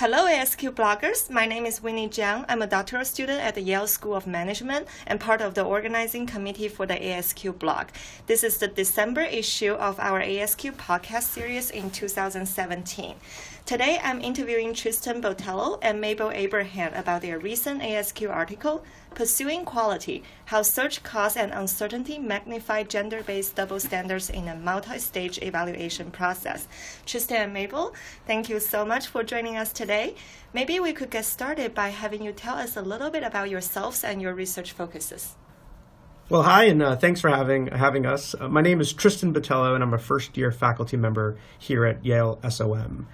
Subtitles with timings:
[0.00, 1.28] Hello, ASQ bloggers.
[1.28, 2.44] My name is Winnie Jiang.
[2.48, 6.24] I'm a doctoral student at the Yale School of Management and part of the organizing
[6.24, 7.88] committee for the ASQ blog.
[8.28, 13.16] This is the December issue of our ASQ podcast series in 2017.
[13.66, 18.84] Today, I'm interviewing Tristan Botelho and Mabel Abraham about their recent ASQ article,
[19.18, 25.00] Pursuing Quality How Search Costs and Uncertainty Magnify Gender Based Double Standards in a Multi
[25.00, 26.68] Stage Evaluation Process.
[27.04, 27.92] Tristan and Mabel,
[28.28, 30.14] thank you so much for joining us today.
[30.54, 34.04] Maybe we could get started by having you tell us a little bit about yourselves
[34.04, 35.34] and your research focuses.
[36.28, 38.36] Well, hi, and uh, thanks for having having us.
[38.38, 42.04] Uh, my name is Tristan Botelho, and I'm a first year faculty member here at
[42.04, 43.08] Yale SOM.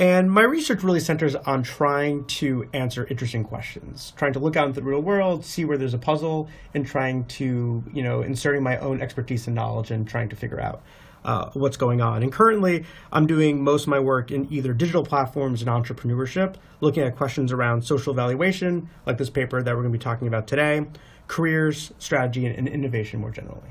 [0.00, 4.66] And my research really centers on trying to answer interesting questions, trying to look out
[4.66, 8.62] into the real world, see where there's a puzzle, and trying to, you know, inserting
[8.62, 10.82] my own expertise and knowledge and trying to figure out
[11.26, 12.22] uh, what's going on.
[12.22, 17.02] And currently, I'm doing most of my work in either digital platforms and entrepreneurship, looking
[17.02, 20.46] at questions around social valuation, like this paper that we're going to be talking about
[20.46, 20.86] today,
[21.28, 23.68] careers, strategy, and, innovation more generally.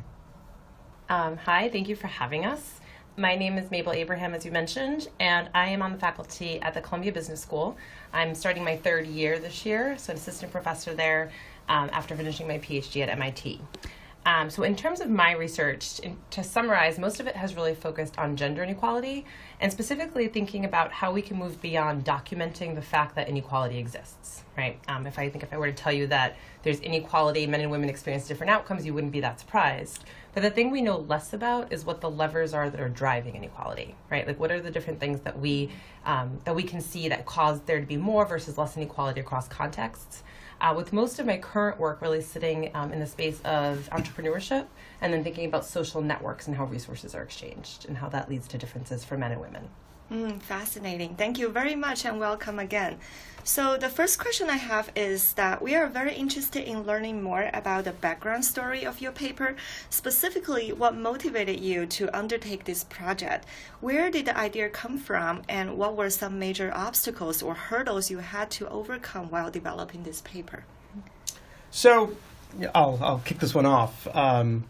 [1.09, 2.78] Um, hi, thank you for having us.
[3.19, 6.73] My name is Mabel Abraham, as you mentioned, and I am on the faculty at
[6.73, 7.75] the Columbia Business School.
[8.13, 11.29] I'm starting my third year this year, so an assistant professor there
[11.67, 13.59] um, after finishing my PhD at MIT.
[14.25, 17.75] Um, so, in terms of my research, in, to summarize, most of it has really
[17.75, 19.25] focused on gender inequality
[19.59, 24.43] and specifically thinking about how we can move beyond documenting the fact that inequality exists.
[24.57, 24.79] Right?
[24.87, 27.71] Um, if I think if I were to tell you that there's inequality, men and
[27.71, 30.05] women experience different outcomes, you wouldn't be that surprised.
[30.33, 33.35] But the thing we know less about is what the levers are that are driving
[33.35, 34.27] inequality, right?
[34.27, 35.71] Like what are the different things that we
[36.05, 39.47] um, that we can see that cause there to be more versus less inequality across
[39.47, 40.23] contexts.
[40.61, 44.65] Uh, with most of my current work really sitting um, in the space of entrepreneurship
[45.01, 48.47] and then thinking about social networks and how resources are exchanged and how that leads
[48.47, 49.69] to differences for men and women.
[50.11, 51.13] Mm, fascinating.
[51.15, 52.97] Thank you very much and welcome again.
[53.43, 57.49] So, the first question I have is that we are very interested in learning more
[57.53, 59.55] about the background story of your paper,
[59.89, 63.45] specifically what motivated you to undertake this project.
[63.81, 68.17] Where did the idea come from, and what were some major obstacles or hurdles you
[68.17, 70.65] had to overcome while developing this paper?
[71.71, 72.15] So,
[72.73, 74.07] I'll, I'll kick this one off.
[74.15, 74.65] Um,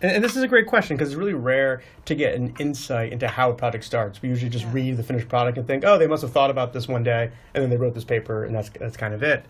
[0.00, 3.12] and, and, this is a great question because it's really rare to get an insight
[3.12, 4.20] into how a project starts.
[4.20, 4.72] We usually just yeah.
[4.72, 7.30] read the finished product and think, oh, they must have thought about this one day,
[7.54, 9.46] and then they wrote this paper, and that's that's kind of it.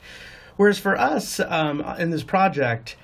[0.56, 2.96] Whereas for us um, in this project,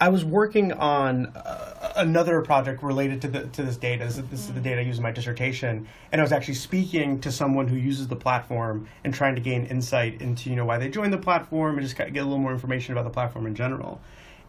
[0.00, 4.04] I was working on uh, another project related to the to this data.
[4.04, 4.64] This, this is the mm.
[4.64, 8.08] data I use in my dissertation, and I was actually speaking to someone who uses
[8.08, 11.76] the platform and trying to gain insight into you know why they joined the platform
[11.76, 14.00] and just get a little more information about the platform in general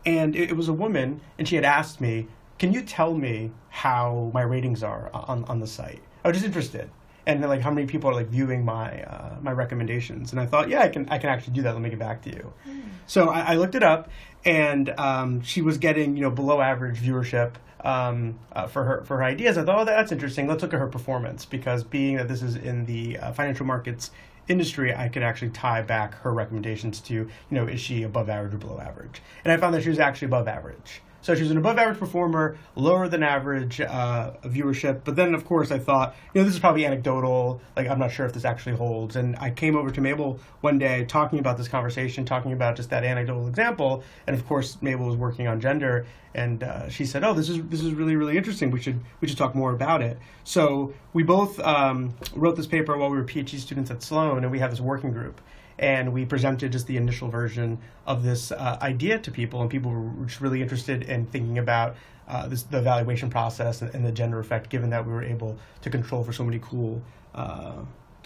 [0.06, 2.28] and it, it, was a woman, and she had asked me,
[2.60, 6.46] "Can you tell me how my ratings are on on the site?" I was just
[6.46, 6.90] interested,
[7.26, 10.32] and like how many people are like viewing my uh, my recommendations.
[10.32, 11.74] And I thought, yeah, I can I can actually do that.
[11.74, 12.54] Let me get back to you.
[12.68, 12.82] Mm.
[13.06, 14.10] So I, I, looked it up,
[14.46, 17.54] and um, she was getting you know below average viewership.
[17.82, 20.48] Um, uh, for her for her ideas, I thought, oh, that's interesting.
[20.48, 24.12] Let's look at her performance because being that this is in the uh, financial markets
[24.48, 28.54] industry, I could actually tie back her recommendations to, you know, is she above average
[28.54, 29.22] or below average?
[29.44, 31.02] And I found that she was actually above average.
[31.24, 35.02] So she was an above average performer, lower than average uh, viewership.
[35.06, 37.62] But then, of course, I thought, you know, this is probably anecdotal.
[37.78, 39.16] Like, I'm not sure if this actually holds.
[39.16, 42.90] And I came over to Mabel one day talking about this conversation, talking about just
[42.90, 44.04] that anecdotal example.
[44.28, 47.64] And of course, Mabel was working on gender, and uh, she said, "Oh, this is
[47.68, 48.70] this is really really interesting.
[48.70, 52.98] We should we should talk more about it." So we both um, wrote this paper
[52.98, 55.40] while we were PhD students at Sloan, and we had this working group
[55.80, 59.92] and we presented just the initial version of this uh, idea to people, and people
[59.92, 61.96] were just really interested in thinking about
[62.28, 65.58] uh, this, the evaluation process and, and, the gender effect, given that we were able
[65.82, 67.02] to control for so many cool,
[67.36, 67.74] uh,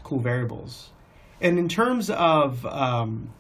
[0.04, 0.90] cool variables.
[1.42, 3.32] And in terms of um,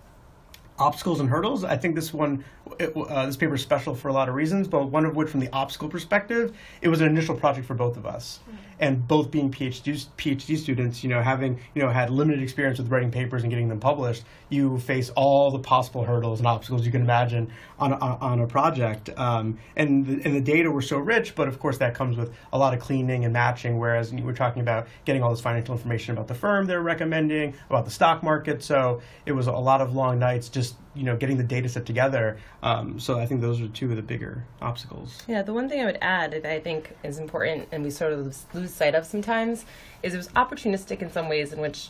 [0.79, 1.63] obstacles and hurdles.
[1.63, 2.43] I think this one,
[2.79, 5.29] it, uh, this paper is special for a lot of reasons, but one of which,
[5.29, 8.57] from the obstacle perspective, it was an initial project for both of us, mm-hmm.
[8.79, 12.89] And both being PhD PhD students, you know, having you know had limited experience with
[12.89, 16.91] writing papers and getting them published, you face all the possible hurdles and obstacles you
[16.91, 19.09] can imagine on a, on a project.
[19.17, 22.33] Um, and the, and the data were so rich, but of course that comes with
[22.53, 23.77] a lot of cleaning and matching.
[23.77, 27.85] Whereas we're talking about getting all this financial information about the firm they're recommending, about
[27.85, 28.63] the stock market.
[28.63, 31.85] So it was a lot of long nights just you know getting the data set
[31.85, 32.37] together.
[32.63, 35.21] Um, so I think those are two of the bigger obstacles.
[35.27, 38.13] Yeah, the one thing I would add that I think is important and we sort
[38.13, 39.65] of lose, lose sight of sometimes
[40.01, 41.89] is it was opportunistic in some ways in which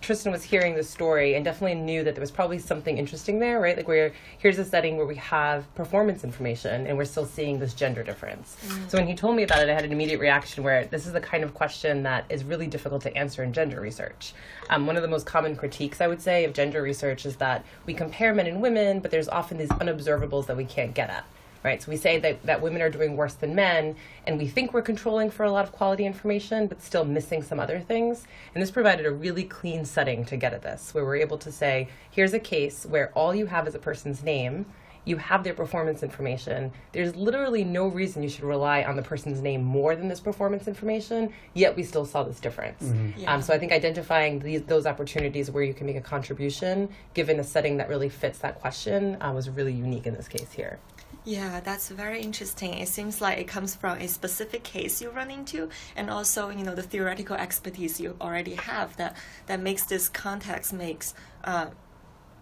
[0.00, 3.60] Tristan was hearing the story and definitely knew that there was probably something interesting there,
[3.60, 3.76] right?
[3.76, 7.74] Like where here's a setting where we have performance information and we're still seeing this
[7.74, 8.56] gender difference.
[8.88, 11.12] So when he told me about it, I had an immediate reaction where this is
[11.12, 14.32] the kind of question that is really difficult to answer in gender research.
[14.70, 17.64] Um, one of the most common critiques, I would say, of gender research is that
[17.84, 21.24] we compare men and women, but there's often these unobservables that we can't get at
[21.62, 21.82] right?
[21.82, 23.96] So we say that, that women are doing worse than men,
[24.26, 27.60] and we think we're controlling for a lot of quality information, but still missing some
[27.60, 28.26] other things.
[28.54, 31.52] And this provided a really clean setting to get at this, where we're able to
[31.52, 34.66] say, here's a case where all you have is a person's name,
[35.06, 36.70] you have their performance information.
[36.92, 40.68] There's literally no reason you should rely on the person's name more than this performance
[40.68, 42.82] information, yet we still saw this difference.
[42.82, 43.20] Mm-hmm.
[43.20, 43.34] Yeah.
[43.34, 47.40] Um, so I think identifying these, those opportunities where you can make a contribution, given
[47.40, 50.78] a setting that really fits that question, uh, was really unique in this case here.
[51.24, 52.74] Yeah, that's very interesting.
[52.74, 56.64] It seems like it comes from a specific case you run into, and also you
[56.64, 61.14] know the theoretical expertise you already have that that makes this context makes
[61.44, 61.66] uh,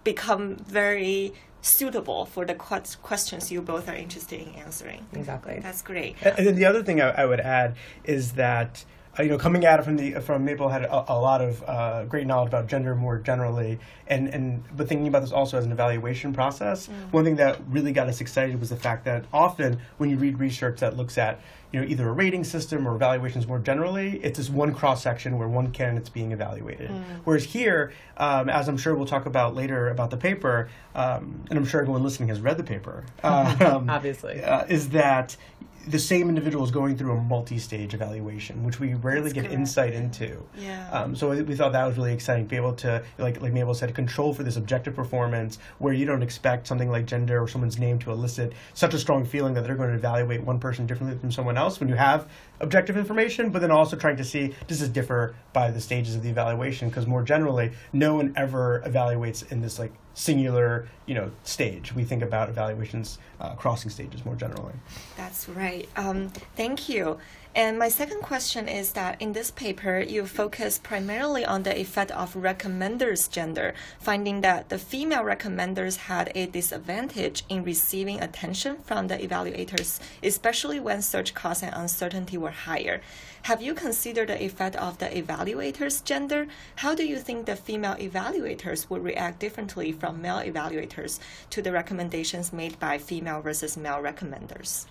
[0.05, 5.07] become very suitable for the qu- questions you both are interested in answering.
[5.13, 5.59] Exactly.
[5.61, 6.17] That's great.
[6.23, 8.85] And then the other thing I, I would add is that
[9.19, 11.63] uh, you know coming at it from the from Mabel had a, a lot of
[11.67, 15.65] uh, great knowledge about gender more generally, and and but thinking about this also as
[15.65, 16.89] an evaluation process.
[17.11, 20.39] One thing that really got us excited was the fact that often when you read
[20.39, 21.41] research that looks at
[21.73, 25.37] you know either a rating system or evaluations more generally, it's this one cross section
[25.39, 26.91] where one candidate's being evaluated.
[27.25, 31.59] Whereas here, um, as I'm sure we'll talk about later about the paper, um, and
[31.59, 33.05] I'm sure everyone listening has read the paper.
[33.29, 34.43] Um, Obviously.
[34.43, 35.37] uh, is that
[35.87, 39.55] the same individual is going through a multi-stage evaluation, which we rarely That's get correct.
[39.55, 40.43] insight into.
[40.59, 40.89] Yeah.
[40.91, 43.75] Um, so we thought that was really exciting to be able to, like like Mabel
[43.75, 47.79] said, control for this objective performance where you don't expect something like gender or someone's
[47.79, 51.19] name to elicit such a strong feeling that they're going to evaluate one person differently
[51.19, 52.29] from someone else when you have
[52.61, 56.23] objective information, but then also trying to see does this differ by the stages of
[56.23, 56.89] the evaluation?
[56.89, 61.95] Because more generally, no one ever evaluates in this like singular you know stage.
[61.95, 64.75] We think about evaluations uh, crossing stages more generally.
[65.17, 65.89] That's right.
[65.97, 67.19] Um, thank you.
[67.59, 72.13] And my second question is that in this paper, you focus primarily on the effect
[72.13, 79.09] of recommenders' gender, finding that the female recommenders had a disadvantage in receiving attention from
[79.09, 83.01] the evaluators, especially when search costs and uncertainty were higher.
[83.43, 86.47] Have you considered the effect of the evaluators' gender?
[86.77, 91.19] How do you think the female evaluators would react differently from male evaluators
[91.51, 94.87] to the recommendations made by female versus male recommenders?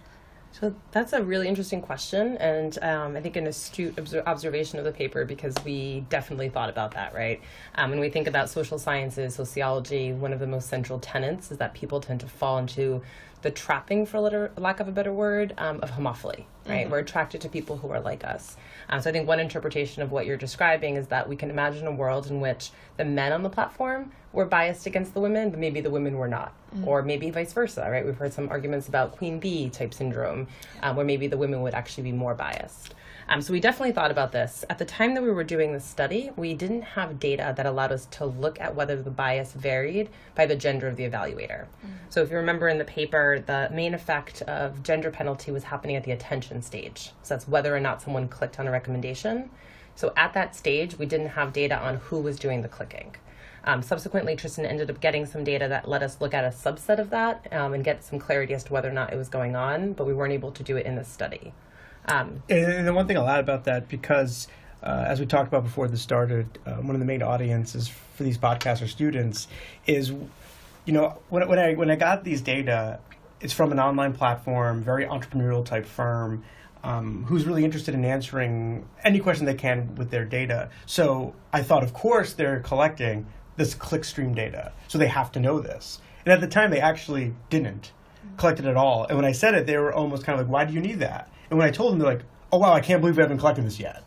[0.59, 4.86] So that's a really interesting question, and um, I think an astute obser- observation of
[4.86, 7.39] the paper because we definitely thought about that, right?
[7.75, 11.59] Um, when we think about social sciences, sociology, one of the most central tenets is
[11.59, 13.04] that people tend to fall into
[13.41, 16.89] the trapping, for letter, lack of a better word, um, of homophily, right?
[16.89, 18.57] We're attracted to people who are like us.
[18.89, 21.85] Um, so I think one interpretation of what you're describing is that we can imagine
[21.85, 25.59] a world in which the men on the platform were biased against the women, but
[25.59, 26.53] maybe the women were not,
[26.83, 28.05] or maybe vice versa, right?
[28.05, 30.47] We've heard some arguments about queen bee type syndrome,
[30.81, 32.95] um, where maybe the women would actually be more biased.
[33.29, 34.63] Um, so we definitely thought about this.
[34.69, 37.91] At the time that we were doing the study, we didn't have data that allowed
[37.91, 41.65] us to look at whether the bias varied by the gender of the evaluator.
[42.09, 45.97] So if you remember in the paper, the main effect of gender penalty was happening
[45.97, 47.12] at the attention stage.
[47.21, 49.50] So that's whether or not someone clicked on a recommendation.
[49.95, 53.15] So at that stage, we didn't have data on who was doing the clicking.
[53.65, 57.00] Um, subsequently, Tristan ended up getting some data that let us look at a subset
[57.00, 59.57] of that um, and get some clarity as to whether or not it was going
[59.57, 61.51] on, but we weren't able to do it in this study.
[62.07, 64.48] Um, And, the one thing I'll add about that, because
[64.81, 68.24] uh, as we talked about before this started, uh, one of the main audiences for
[68.24, 69.47] these podcasts are students,
[69.85, 72.99] is, you know, when, when I when I got these data,
[73.42, 76.44] it's from an online platform, very entrepreneurial type firm.
[76.83, 80.69] Um, who's really interested in answering any question they can with their data.
[80.85, 83.26] So I thought, of course, they're collecting
[83.57, 84.71] this clickstream data.
[84.87, 85.99] So they have to know this.
[86.23, 87.92] And at the time, they actually didn't
[88.37, 89.06] collect it at all.
[89.06, 90.99] And when I said it, they were almost kind of like, why do you need
[90.99, 91.30] that?
[91.49, 93.66] And when I told them, they're like, oh, wow, I can't believe we haven't collected
[93.66, 94.04] this yet.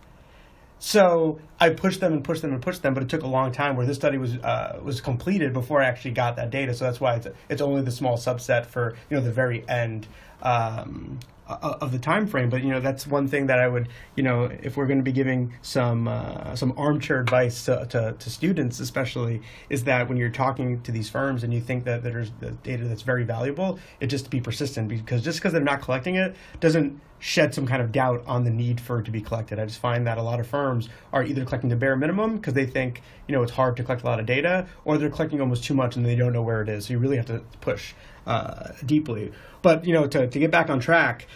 [0.79, 3.53] So I pushed them and pushed them and pushed them, but it took a long
[3.53, 3.77] time.
[3.77, 6.99] Where this study was uh, was completed before I actually got that data, so that's
[6.99, 10.07] why it's it's only the small subset for you know the very end
[10.41, 11.21] um,
[11.63, 12.51] of the time frame.
[12.51, 15.05] But you know that's one thing that I would you know if we're going to
[15.05, 20.19] be giving some uh, some armchair advice to, to, to students, especially, is that when
[20.19, 23.79] you're talking to these firms and you think that there's the data that's very valuable,
[24.01, 27.83] it just be persistent because just because they're not collecting it doesn't shed some kind
[27.83, 29.59] of doubt on the need for it to be collected.
[29.59, 32.55] I just find that a lot of firms are either collecting the bare minimum because
[32.55, 35.41] they think you know it's hard to collect a lot of data, or they're collecting
[35.41, 36.87] almost too much and they don't know where it is.
[36.87, 37.95] So you really have to push
[38.27, 39.33] uh, deeply.
[39.63, 41.27] But you know to to get back on track.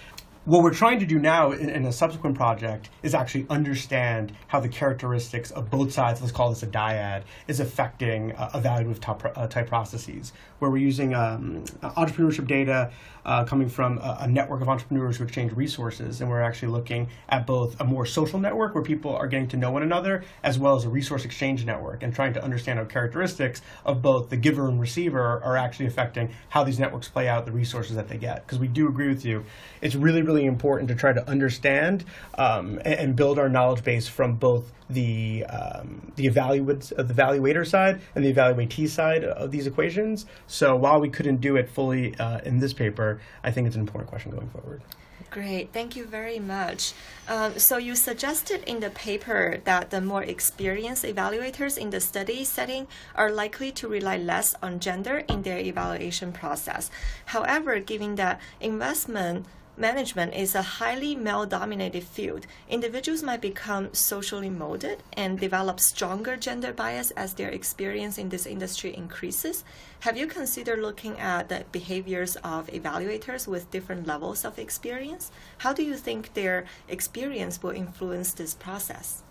[0.44, 4.60] What we're trying to do now in, in, a subsequent project is actually understand how
[4.60, 9.32] the characteristics of both sides, let's call this a dyad, is affecting uh, evaluative type,
[9.38, 12.92] uh, type processes, where we're using um, entrepreneurship data
[13.24, 17.08] uh, coming from a, a, network of entrepreneurs who exchange resources, and we're actually looking
[17.28, 20.58] at both a more social network where people are getting to know one another, as
[20.58, 24.36] well as a resource exchange network, and trying to understand how characteristics of both the
[24.36, 28.18] giver and receiver are actually affecting how these networks play out, the resources that they
[28.18, 28.46] get.
[28.46, 29.44] Because we do agree with you,
[29.80, 32.04] it's really, really really important to try to understand
[32.36, 37.14] um, and, and, build our knowledge base from both the um, the evaluates uh, the
[37.14, 40.26] evaluator side and the evaluatee side of these equations.
[40.46, 43.82] So while we couldn't do it fully uh, in this paper, I think it's an
[43.82, 44.82] important question going forward.
[45.30, 46.92] Great, thank you very much.
[47.26, 52.44] Um, so you suggested in the paper that the more experienced evaluators in the study
[52.44, 52.86] setting
[53.16, 56.88] are likely to rely less on gender in their evaluation process.
[57.26, 59.46] However, given that investment
[59.76, 62.46] management is a highly male dominated field.
[62.68, 68.46] Individuals might become socially molded and develop stronger gender bias as their experience in this
[68.46, 69.64] industry increases.
[70.00, 75.30] Have you considered looking at the behaviors of evaluators with different levels of experience?
[75.58, 79.22] How do you think their experience will influence this process?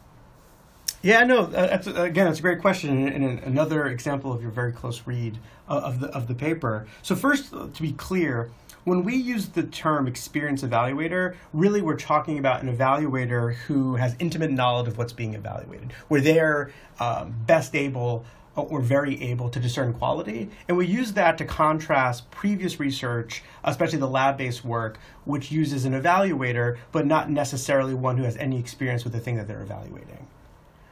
[1.03, 1.41] Yeah, no.
[1.41, 5.01] Uh, that's, again, that's a great question, and, and, another example of your very close
[5.05, 6.87] read of the of the paper.
[7.01, 8.51] So first, to be clear,
[8.83, 14.15] when we use the term experience evaluator, really we're talking about an evaluator who has
[14.19, 18.25] intimate knowledge of what's being evaluated, where they're um, best able
[18.55, 20.49] or very able to discern quality.
[20.67, 25.85] And we use that to contrast previous research, especially the lab based work, which uses
[25.85, 29.63] an evaluator, but not necessarily one who has any experience with the thing that they're
[29.63, 30.27] evaluating.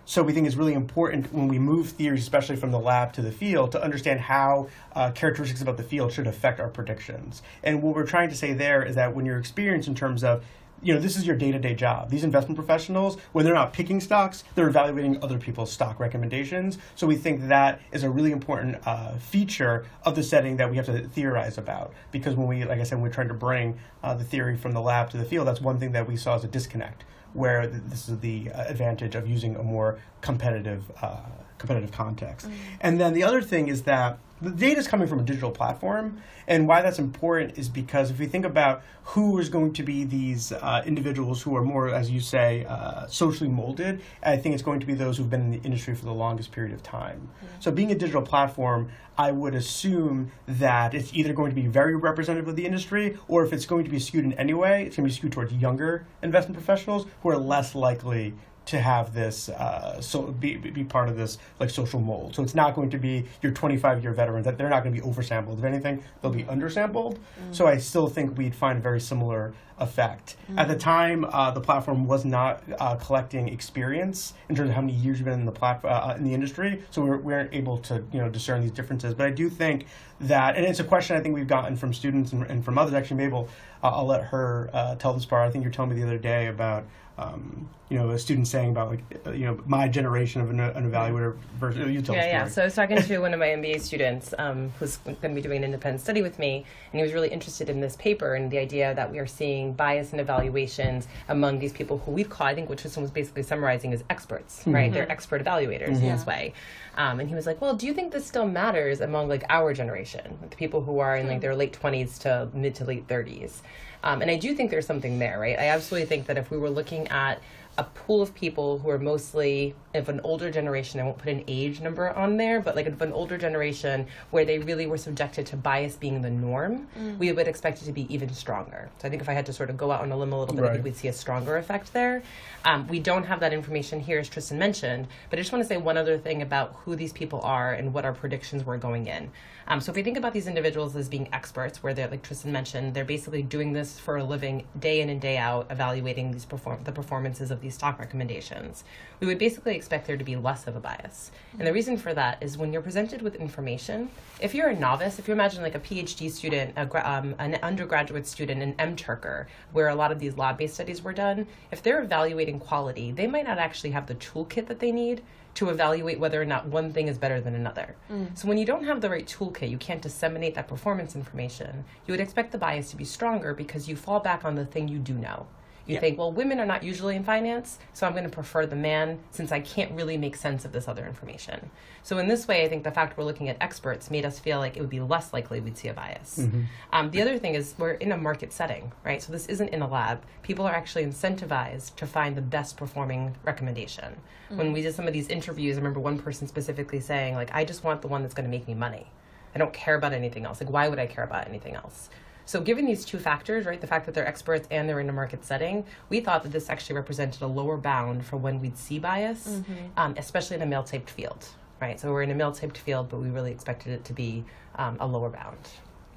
[0.06, 3.22] So we think it's really important when we move theories, especially from the lab to
[3.22, 7.42] the field, to understand how uh, characteristics about the field should affect our predictions.
[7.64, 10.44] And what we're trying to say there is that when you're experienced in terms of
[10.84, 12.10] you know, this is your day-to-day job.
[12.10, 16.78] These investment professionals, when they're not picking stocks, they're evaluating other people's stock recommendations.
[16.96, 20.78] So we think that is a really important uh, feature of the setting that we
[20.78, 21.94] have to theorize about.
[22.12, 24.82] Because when we, like I said, we're trying to bring uh, the theory from the
[24.82, 28.10] lab to the field, that's one thing that we saw as a disconnect where this
[28.10, 31.18] is the uh, advantage of using a more competitive uh,
[31.58, 32.48] competitive context.
[32.48, 32.54] Mm.
[32.82, 36.22] And then the other thing is that the data is coming from a digital platform,
[36.48, 40.04] and why that's important is because if we think about who is going to be
[40.04, 44.64] these uh, individuals who are more, as you say, uh, socially molded, I think it's
[44.64, 47.20] going to be those who've been in the industry for the longest period of time.
[47.20, 47.62] Mm-hmm.
[47.62, 51.96] So, being a digital platform, I would assume that it's either going to be very
[51.96, 54.96] representative of the industry, or if it's going to be skewed in any way, it's
[54.96, 58.34] going to be skewed towards younger investment professionals who are less likely
[58.66, 62.36] to have this uh, so be, be part of this like social mold.
[62.36, 65.02] So it's not going to be your 25 year veterans that they're not going to
[65.02, 65.58] be oversampled.
[65.58, 67.18] If anything, they'll be undersampled.
[67.18, 67.20] Mm.
[67.52, 70.36] So I still think we'd find a very similar effect.
[70.52, 70.60] Mm.
[70.60, 74.82] At the time, uh, the platform was not uh, collecting experience in terms of how
[74.82, 76.84] many years you've been in the plat- uh, in the industry.
[76.92, 79.14] So we weren't, we weren't able to you know discern these differences.
[79.16, 79.88] But I do think
[80.22, 82.94] that, and it's a question I think we've gotten from students and, and from others.
[82.94, 83.50] Actually, Mabel,
[83.82, 85.48] I'll let her uh, tell this part.
[85.48, 86.86] I think you're telling me the other day about
[87.22, 90.62] um, you know, a student saying about like, uh, you know, my generation of an,
[90.62, 92.48] an evaluator versus you tell Yeah, yeah.
[92.48, 95.42] So I was talking to one of my MBA students um, who's going to be
[95.42, 98.50] doing an independent study with me, and he was really interested in this paper and
[98.50, 102.50] the idea that we are seeing bias in evaluations among these people who we've called,
[102.50, 104.72] I think, what Tristan was basically summarizing as experts, mm-hmm.
[104.72, 104.94] right?
[104.94, 106.06] They're expert evaluators mm-hmm.
[106.06, 106.54] in this way.
[106.96, 109.74] Um, and he was like, "Well, do you think this still matters among like our
[109.74, 113.62] generation, the people who are in like their late twenties to mid to late 30s?"
[114.04, 115.58] Um, and I do think there's something there, right?
[115.58, 117.42] I absolutely think that if we were looking at
[117.78, 121.00] a pool of people who are mostly of an older generation.
[121.00, 124.46] I won't put an age number on there, but like of an older generation where
[124.46, 127.18] they really were subjected to bias being the norm, mm.
[127.18, 128.90] we would expect it to be even stronger.
[129.00, 130.40] So I think if I had to sort of go out on a limb a
[130.40, 130.70] little bit, right.
[130.72, 132.24] I think we'd see a stronger effect there.
[132.64, 135.68] Um, we don't have that information here, as Tristan mentioned, but I just want to
[135.68, 139.08] say one other thing about who these people are and what our predictions were going
[139.08, 139.32] in.
[139.68, 142.52] Um, so if we think about these individuals as being experts, where they're like Tristan
[142.52, 146.46] mentioned, they're basically doing this for a living, day in and day out, evaluating these
[146.46, 148.84] perform the performances of these stock recommendations.
[149.20, 152.14] We would basically expect there to be less of a bias, and the reason for
[152.14, 154.12] that is when you're presented with information.
[154.40, 158.28] If you're a novice, if you imagine like a PhD student, a, um, an undergraduate
[158.28, 162.60] student, an MTurker, where a lot of these lab-based studies were done, if they're evaluating
[162.60, 165.24] quality, they might not actually have the toolkit that they need
[165.56, 167.96] to evaluate whether or not one thing is better than another.
[168.10, 168.38] Mm.
[168.38, 171.84] So when you don't have the right toolkit, you can't disseminate that performance information.
[172.08, 174.88] You would expect the bias to be stronger because you fall back on the thing
[174.88, 175.48] you do know.
[175.92, 178.76] You think, well, women are not usually in finance, so I'm going to prefer the
[178.76, 181.70] man since I can't really make sense of this other information.
[182.04, 184.60] So, in this way, I think the fact we're looking at experts made us feel
[184.60, 186.40] like it would be less likely we'd see a bias.
[186.40, 186.62] Mm-hmm.
[186.94, 189.22] Um, the other thing is, we're in a market setting, right?
[189.22, 190.24] So, this isn't in a lab.
[190.42, 194.16] People are actually incentivized to find the best performing recommendation.
[194.50, 197.64] When we did some of these interviews, I remember one person specifically saying, like, I
[197.64, 199.08] just want the one that's going to make me money.
[199.56, 200.60] I don't care about anything else.
[200.60, 202.10] Like, why would I care about anything else?
[202.46, 205.14] So, given these two factors, right, the fact that they're experts and they're in a
[205.14, 209.00] market setting, we thought that this actually represented a lower bound for when we'd see
[209.00, 209.62] bias,
[209.98, 211.46] um, especially in a male typed field,
[211.80, 212.00] right?
[212.00, 214.44] So, we're in a male typed field, but we really expected it to be
[214.76, 215.58] um, a lower bound.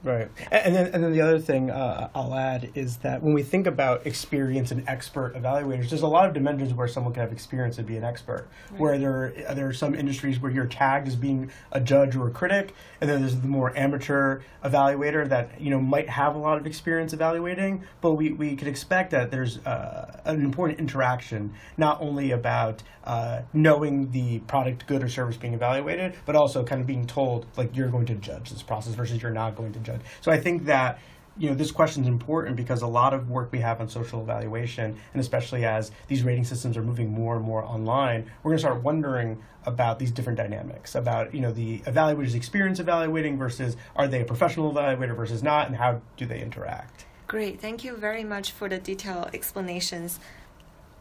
[0.04, 3.42] Right, and then and then the other thing uh, I'll add is that when we
[3.42, 7.32] think about experience and expert evaluators, there's a lot of dimensions where someone can have
[7.32, 8.46] experience and be an expert.
[8.76, 12.30] Where there there are some industries where you're tagged as being a judge or a
[12.30, 16.58] critic, and then there's the more amateur evaluator that you know might have a lot
[16.58, 22.02] of experience evaluating, but we, we could expect that there's uh, an important interaction, not
[22.02, 26.86] only about uh, knowing the product, good or service being evaluated, but also kind of
[26.86, 29.93] being told like you're going to judge this process versus you're not going to judge.
[30.20, 30.98] So I think that
[31.36, 34.20] you know this question is important because a lot of work we have on social
[34.20, 38.58] evaluation, and especially as these rating systems are moving more and more online, we're going
[38.58, 43.76] to start wondering about these different dynamics about you know the evaluator's experience evaluating versus
[43.96, 47.06] are they a professional evaluator versus not, and how do they interact.
[47.26, 50.20] Great, thank you very much for the detailed explanations.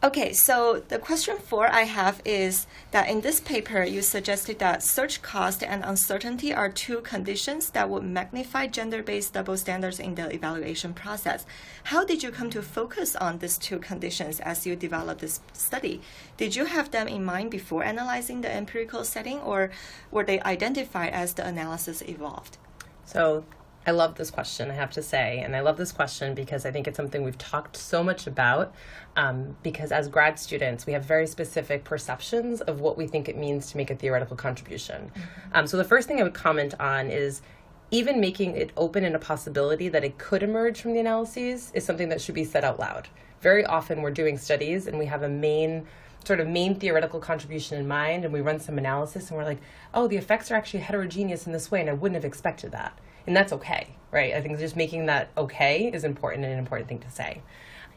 [0.04, 4.82] Okay, so the question four I have is that in this paper you suggested that
[4.82, 10.14] search cost and uncertainty are two conditions that would magnify gender based double standards in
[10.14, 11.46] the evaluation process.
[11.84, 16.02] How did you come to focus on these two conditions as you developed this study?
[16.36, 19.70] Did you have them in mind before analyzing the empirical setting, or
[20.10, 22.58] were they identified as the analysis evolved?
[23.06, 23.46] So
[23.86, 25.40] I love this question, I have to say.
[25.40, 28.74] And I love this question because I think it's something we've talked so much about.
[29.16, 33.36] Um, because as grad students, we have very specific perceptions of what we think it
[33.36, 35.12] means to make a theoretical contribution.
[35.52, 37.42] Um, so the first thing I would comment on is
[37.90, 41.84] even making it open and a possibility that it could emerge from the analyses is
[41.84, 43.08] something that should be said out loud.
[43.40, 45.86] Very often we're doing studies and we have a main
[46.26, 49.60] sort of main theoretical contribution in mind and we run some analysis and we're like,
[49.92, 52.98] oh, the effects are actually heterogeneous in this way and I wouldn't have expected that.
[53.26, 54.34] And that's okay, right?
[54.34, 57.42] I think just making that okay is important and an important thing to say.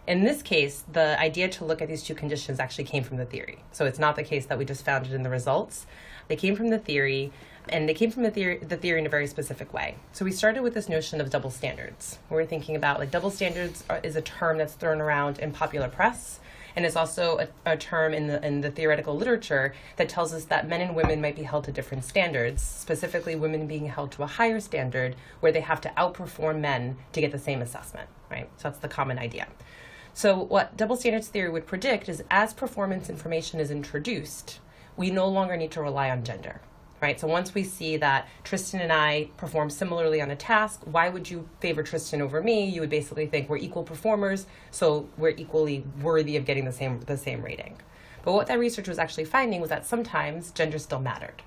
[0.07, 3.25] In this case, the idea to look at these two conditions actually came from the
[3.25, 3.59] theory.
[3.73, 5.85] So it's not the case that we just found it in the results.
[6.29, 7.33] They came from the theory,
[7.67, 9.95] and they came from the theory, the theory in a very specific way.
[10.13, 12.19] So we started with this notion of double standards.
[12.29, 15.89] We're thinking about like double standards are, is a term that's thrown around in popular
[15.89, 16.39] press,
[16.77, 20.45] and it's also a, a term in the in the theoretical literature that tells us
[20.45, 22.61] that men and women might be held to different standards.
[22.61, 27.19] Specifically, women being held to a higher standard where they have to outperform men to
[27.19, 28.07] get the same assessment.
[28.29, 28.47] Right.
[28.57, 29.47] So that's the common idea.
[30.13, 34.59] So, what double standards theory would predict is as performance information is introduced,
[34.95, 36.61] we no longer need to rely on gender.
[36.99, 37.19] Right?
[37.19, 41.29] So, once we see that Tristan and I perform similarly on a task, why would
[41.29, 42.65] you favor Tristan over me?
[42.65, 46.99] You would basically think we're equal performers, so we're equally worthy of getting the same,
[47.01, 47.77] the same rating.
[48.23, 51.43] But what that research was actually finding was that sometimes gender still mattered.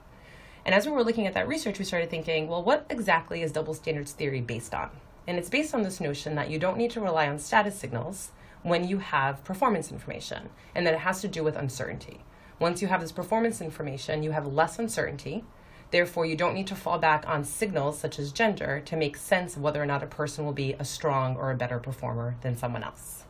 [0.64, 3.52] And as we were looking at that research, we started thinking, well, what exactly is
[3.52, 4.90] double standards theory based on?
[5.26, 8.30] And it's based on this notion that you don't need to rely on status signals
[8.62, 12.20] when you have performance information, and that it has to do with uncertainty.
[12.61, 15.42] Once you have this performance information, you have less uncertainty.
[15.90, 19.57] Therefore, you don't need to fall back on signals such as gender to make sense
[19.57, 22.57] of whether or not a person will be a strong or a better performer than
[22.57, 23.25] someone else.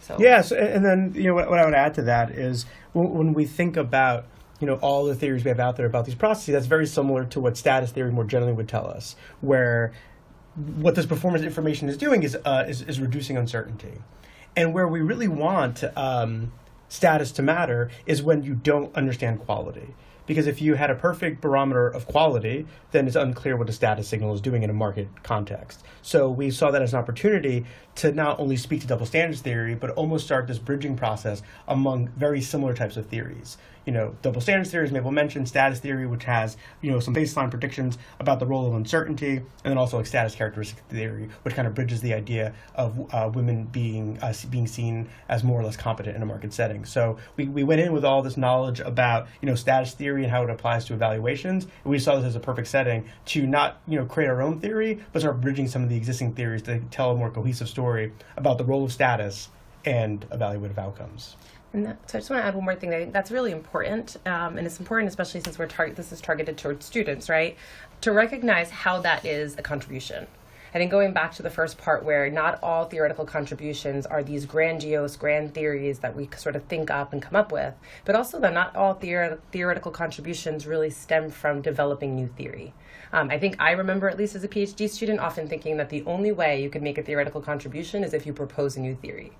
[0.00, 3.32] So Yes, and then you know what, I would add to that is when, when
[3.34, 4.26] we think about
[4.60, 7.24] you know all the theories we have out there about these processes, that's very similar
[7.26, 9.92] to what status theory more generally would tell us, where
[10.76, 13.94] what this performance information is doing is uh, is, is reducing uncertainty,
[14.56, 16.52] and where we really want um,
[16.92, 19.94] status to matter is when you don't understand quality.
[20.26, 24.06] Because if you had a perfect barometer of quality, then it's unclear what a status
[24.06, 25.82] signal is doing in a market context.
[26.02, 27.64] So we saw that as an opportunity
[27.96, 32.08] to not only speak to double standards theory, but almost start this bridging process among
[32.08, 33.56] very similar types of theories.
[33.84, 37.14] You know, double standards theory, as Mabel mentioned, status theory, which has you know some
[37.14, 41.54] baseline predictions about the role of uncertainty, and then also like status characteristic theory, which
[41.54, 45.64] kind of bridges the idea of uh, women being uh, being seen as more or
[45.64, 46.84] less competent in a market setting.
[46.84, 50.30] So we, we went in with all this knowledge about you know status theory and
[50.30, 53.80] how it applies to evaluations, and we saw this as a perfect setting to not
[53.88, 56.80] you know create our own theory, but start bridging some of the existing theories to
[56.90, 59.48] tell a more cohesive story about the role of status
[59.84, 61.36] and evaluative outcomes.
[61.74, 62.92] That, so I just want to add one more thing.
[62.92, 66.20] I think that's really important, um, and it's important, especially since we're tar- this is
[66.20, 67.56] targeted towards students, right?
[68.02, 70.26] To recognize how that is a contribution.
[70.74, 74.46] I think going back to the first part where not all theoretical contributions are these
[74.46, 77.74] grandiose, grand theories that we sort of think up and come up with,
[78.06, 82.72] but also that not all theor- theoretical contributions really stem from developing new theory.
[83.12, 86.04] Um, I think I remember, at least as a PhD student, often thinking that the
[86.06, 89.32] only way you could make a theoretical contribution is if you propose a new theory.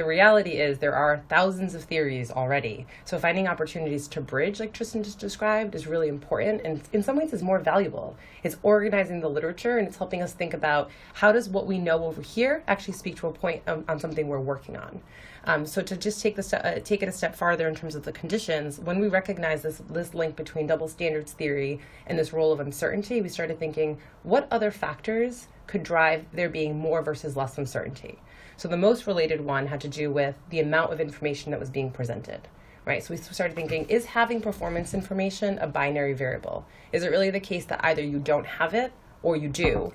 [0.00, 2.86] The reality is there are thousands of theories already.
[3.04, 7.16] So finding opportunities to bridge, like Tristan just described, is really important and in some
[7.16, 8.16] ways is more valuable.
[8.42, 12.06] It's organizing the literature and it's helping us think about how does what we know
[12.06, 15.02] over here actually speak to a point um, on something we're working on.
[15.44, 18.02] Um, so to just take the uh, take it a step farther in terms of
[18.02, 22.54] the conditions, when we recognize this this link between double standards theory and this role
[22.54, 27.58] of uncertainty, we started thinking what other factors could drive there being more versus less
[27.58, 28.18] uncertainty.
[28.60, 31.70] So the most related one had to do with the amount of information that was
[31.70, 32.46] being presented.
[32.84, 36.66] Right, so we started thinking: Is having performance information a binary variable?
[36.92, 38.92] Is it really the case that either you don't have it
[39.22, 39.94] or you do?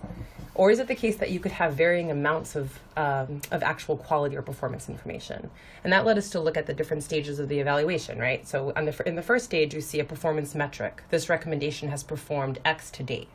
[0.55, 3.97] Or is it the case that you could have varying amounts of, um, of actual
[3.97, 5.51] quality or performance information?
[5.83, 8.47] And that led us to look at the different stages of the evaluation, right?
[8.47, 11.03] So the, in the first stage, you see a performance metric.
[11.11, 13.29] This recommendation has performed X to date.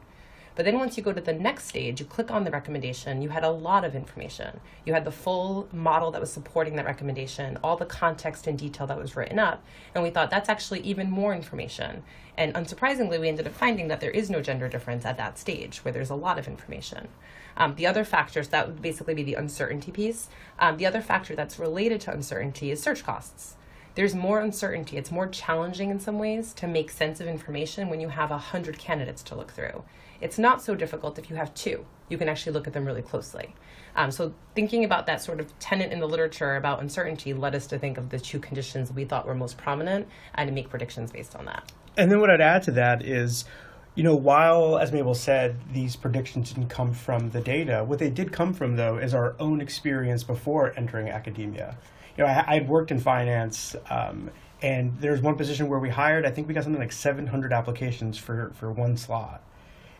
[0.55, 3.29] But then once you go to the next stage, you click on the recommendation, you
[3.29, 4.61] had a lot of information.
[4.85, 8.87] You had the full model that was supporting that recommendation, all the context and detail
[8.87, 9.63] that was written up.
[9.95, 12.03] And we thought that's actually even more information.
[12.37, 15.79] And unsurprisingly, we ended up finding that there is no gender difference at that stage
[15.79, 17.09] where there's a lot of information.
[17.57, 20.29] Um, the other factors, that would basically be the uncertainty piece.
[20.59, 23.57] Um, the other factor that's related to uncertainty is search costs
[23.95, 24.97] there's more uncertainty.
[24.97, 28.39] It's more challenging in some ways to make sense of information when you have a
[28.39, 29.83] hundred candidates to look through.
[30.21, 31.87] It's not so difficult if you have two.
[32.09, 33.55] You can actually look at them really closely.
[33.97, 37.67] Um, so thinking about that sort of tenet in the literature about uncertainty led us
[37.69, 41.11] to think of the two conditions we thought were most prominent and to make predictions
[41.11, 41.73] based on that.
[41.97, 43.45] And then what I'd add to that is,
[43.95, 48.11] you know, while, as Mabel said, these predictions didn't come from the data, what they
[48.11, 51.77] did come from, though, is our own experience before entering academia.
[52.17, 54.31] You know, I, I'd worked in finance, um,
[54.63, 58.17] and there's one position where we hired, I think we got something like 700 applications
[58.17, 59.43] for, for one slot.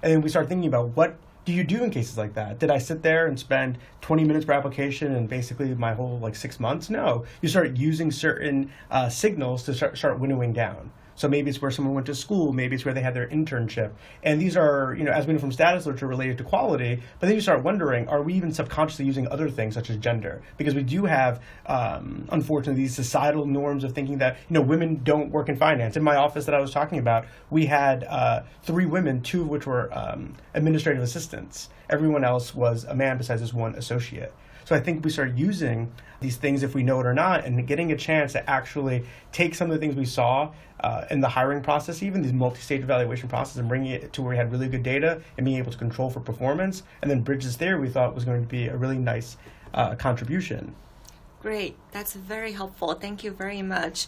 [0.03, 2.59] And then we start thinking about what do you do in cases like that?
[2.59, 6.35] Did I sit there and spend 20 minutes per application and basically my whole like
[6.35, 6.91] six months?
[6.91, 7.25] No.
[7.43, 10.93] You start using certain uh, signals to start, start winnowing down.
[11.21, 13.91] So maybe it's where someone went to school, maybe it's where they had their internship.
[14.23, 17.03] And these are, you know, as we know from status literature, related to quality.
[17.19, 20.41] But then you start wondering, are we even subconsciously using other things such as gender?
[20.57, 25.03] Because we do have, um, unfortunately, these societal norms of thinking that, you know, women
[25.05, 25.95] don't work in finance.
[25.95, 29.49] In my office that I was talking about, we had uh, three women, two of
[29.49, 31.69] which were um, administrative assistants.
[31.91, 34.33] Everyone else was a man besides this one associate.
[34.71, 37.67] So I think we start using these things if we know it or not, and
[37.67, 41.29] getting a chance to actually take some of the things we saw uh, in the
[41.29, 44.69] hiring process, even these multi-stage evaluation process, and bringing it to where we had really
[44.69, 48.15] good data and being able to control for performance, and then bridges there we thought
[48.15, 49.39] was going to be a really nice
[49.75, 50.73] uh, contribution.
[51.43, 52.95] Great, that's very helpful.
[52.95, 54.07] Thank you very much.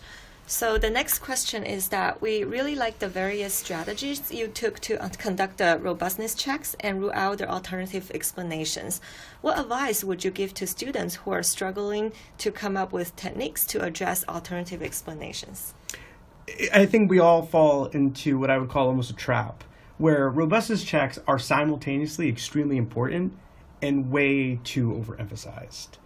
[0.52, 4.98] So the next question is that we really like the various strategies you took to
[5.16, 9.00] conduct the robustness checks and rule out the alternative explanations.
[9.40, 13.64] What advice would you give to students who are struggling to come up with techniques
[13.68, 15.72] to address alternative explanations?
[16.74, 19.64] I think we all fall into what I would call almost a trap,
[19.96, 23.32] where robustness checks are simultaneously extremely important
[23.80, 25.96] and way too overemphasized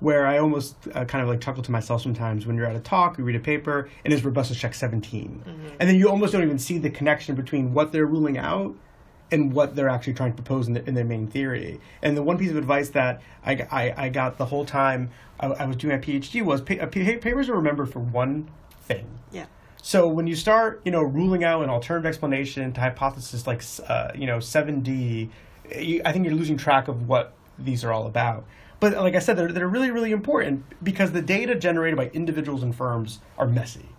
[0.00, 2.80] where I almost uh, kind of like chuckle to myself sometimes when you're at a
[2.80, 5.44] talk, you read a paper, and it's robustness check 17.
[5.46, 5.66] Mm-hmm.
[5.78, 8.74] And then you almost don't even see the connection between what they're ruling out
[9.30, 11.80] and what they're actually trying to propose in, the, in their main theory.
[12.02, 15.46] And the one piece of advice that I, I, I got the whole time I,
[15.48, 18.50] I, was doing my PhD was pa- papers are remembered for one
[18.82, 19.06] thing.
[19.30, 19.46] Yeah.
[19.82, 24.10] So when you start, you know, ruling out an alternative explanation to hypothesis like, uh,
[24.14, 25.30] you know, 7D,
[25.76, 28.44] you, I think you're losing track of what these are all about.
[28.80, 32.62] But like I said, they're, they're really, really important because the data generated by individuals
[32.62, 33.90] and firms are messy.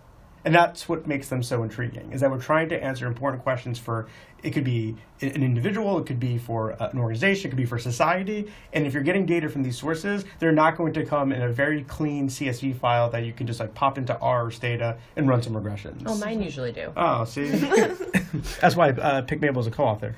[0.44, 3.78] And that's what makes them so intriguing, is that we're trying to answer important questions
[3.78, 4.08] for
[4.44, 7.66] it could be an individual, it could be for uh, an organization, it could be
[7.66, 8.52] for society.
[8.74, 11.50] And if you're getting data from these sources, they're not going to come in a
[11.50, 15.28] very clean CSV file that you can just like pop into R or Stata and
[15.28, 16.04] run some regressions.
[16.06, 16.92] Oh, mine usually do.
[16.98, 17.46] Oh, see,
[18.62, 20.16] that's why I uh, picked Mabel as a co-author.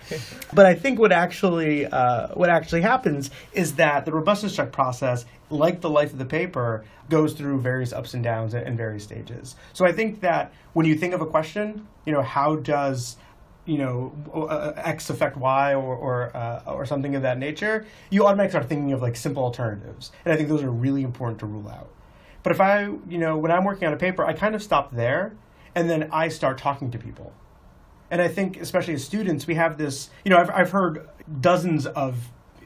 [0.53, 5.25] but I think what actually uh, what actually happens is that the robustness check process,
[5.49, 9.55] like the life of the paper, goes through various ups and downs and various stages.
[9.73, 13.17] So I think that when you think of a question, you know, how does
[13.65, 18.25] you know uh, X affect Y or or, uh, or something of that nature, you
[18.25, 21.45] automatically start thinking of like simple alternatives, and I think those are really important to
[21.45, 21.89] rule out.
[22.43, 24.91] But if I, you know, when I'm working on a paper, I kind of stop
[24.91, 25.35] there,
[25.75, 27.33] and then I start talking to people.
[28.11, 30.09] And I think, especially as students, we have this.
[30.25, 31.07] You know, I've I've heard
[31.39, 32.17] dozens of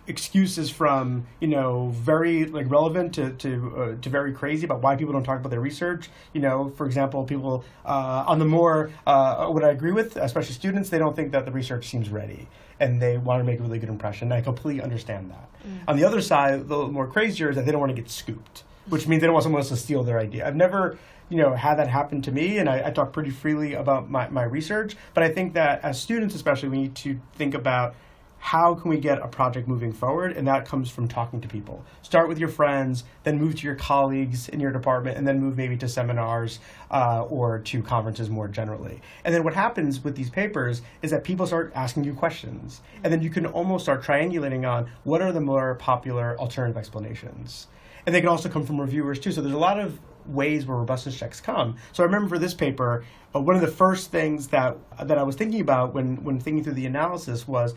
[0.07, 4.95] excuses from you know very like relevant to to, uh, to very crazy about why
[4.95, 6.09] people don't talk about their research.
[6.33, 10.53] You know, for example, people uh, on the more uh, what I agree with, especially
[10.53, 12.47] students, they don't think that the research seems ready
[12.79, 14.31] and they want to make a really good impression.
[14.31, 15.49] I completely understand that.
[15.67, 15.79] Mm.
[15.87, 18.63] On the other side, the more crazier is that they don't want to get scooped,
[18.87, 20.47] which means they don't want someone else to steal their idea.
[20.47, 20.97] I've never
[21.29, 24.29] you know had that happen to me and I, I talk pretty freely about my,
[24.29, 27.95] my research but i think that as students especially we need to think about
[28.39, 30.31] how can we get a project moving forward?
[30.37, 31.83] And that comes from talking to people.
[32.01, 35.57] Start with your friends, then move to your colleagues in your department, and then move
[35.57, 36.59] maybe to seminars
[36.91, 39.01] uh, or to conferences more generally.
[39.25, 42.81] And then what happens with these papers is that people start asking you questions.
[43.03, 47.67] And then you can almost start triangulating on what are the more popular alternative explanations.
[48.05, 49.31] And they can also come from reviewers too.
[49.31, 51.75] So there's a lot of ways where robustness checks come.
[51.91, 53.03] So I remember for this paper,
[53.35, 56.63] uh, one of the first things that that I was thinking about when when thinking
[56.63, 57.75] through the analysis was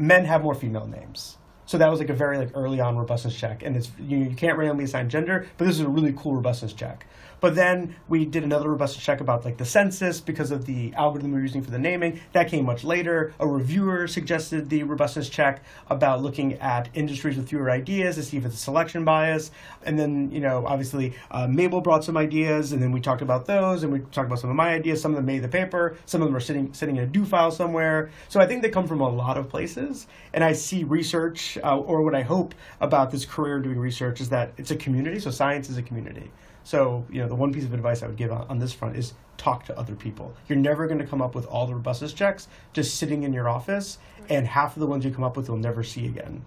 [0.00, 1.36] men have more female names.
[1.66, 4.34] So that was like a very like early on robustness check, and it's you, you
[4.34, 7.06] can't randomly assign gender, but this is a really cool robustness check.
[7.40, 11.32] But then we did another robustness check about like the census because of the algorithm
[11.32, 12.20] we are using for the naming.
[12.32, 13.34] That came much later.
[13.40, 18.36] A reviewer suggested the robustness check about looking at industries with fewer ideas to see
[18.36, 19.50] if it's a selection bias.
[19.84, 23.46] And then, you know, obviously uh, Mabel brought some ideas, and then we talked about
[23.46, 25.00] those, and we talked about some of my ideas.
[25.00, 25.96] Some of them made the paper.
[26.06, 28.10] Some of them are sitting sitting in a do file somewhere.
[28.28, 30.06] So I think they come from a lot of places.
[30.32, 34.28] And I see research, uh, or what I hope about this career doing research is
[34.28, 35.18] that it's a community.
[35.18, 36.30] So science is a community.
[36.64, 38.96] So, you know, the one piece of advice I would give on, on this front
[38.96, 40.34] is talk to other people.
[40.48, 43.48] You're never going to come up with all the robustness checks just sitting in your
[43.48, 44.30] office, right.
[44.30, 46.44] and half of the ones you come up with you'll never see again.